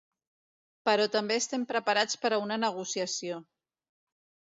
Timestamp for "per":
2.25-2.35